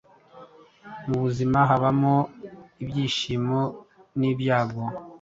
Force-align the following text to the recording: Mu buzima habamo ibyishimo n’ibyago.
Mu 1.07 1.15
buzima 1.23 1.57
habamo 1.69 2.15
ibyishimo 2.83 3.59
n’ibyago. 4.19 4.83